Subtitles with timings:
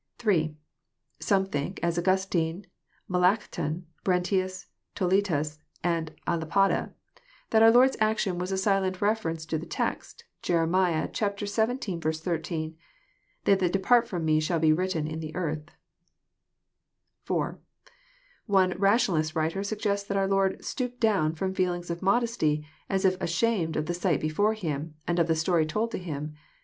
[0.27, 0.55] "(8)
[1.19, 2.65] Some think, as Augustine,
[3.07, 6.95] Melancthon, Brentius, Toletus, and k Lapide,
[7.51, 10.65] that our Lord's action was a silent reference to the text, Jer.
[10.65, 11.05] xvii.
[11.05, 12.73] 13:'^
[13.43, 15.69] They thatr depart from me shall be written in the earth.*'
[17.25, 17.59] (4)
[18.47, 23.05] One rationalist writer suggests that our Lord" stooped down" ft om feelings of modesty, as
[23.05, 26.33] if ashamed of the sight before Him, and of the stoiy told to Him.